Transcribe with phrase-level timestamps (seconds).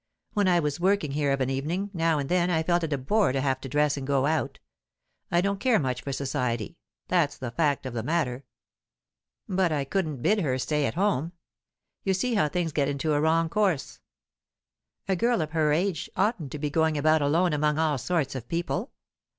[0.33, 2.97] When I was working here of an evening, now and then I felt it a
[2.97, 4.57] bore to have to dress and go out.
[5.29, 6.75] I don't care much for society,
[7.07, 8.43] that's the fact of the matter.
[9.47, 11.33] But I couldn't bid her stay at home.
[12.03, 13.99] You see how things get into a wrong course.
[15.07, 18.49] A girl of her age oughtn't to be going about alone among all sorts of
[18.49, 18.89] people.